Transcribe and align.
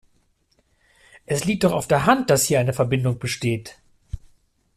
Es 1.27 1.45
liegt 1.45 1.63
doch 1.63 1.73
auf 1.73 1.87
der 1.87 2.07
Hand, 2.07 2.31
dass 2.31 2.45
hier 2.45 2.59
eine 2.59 2.73
Verbindung 2.73 3.19
besteht. 3.19 3.77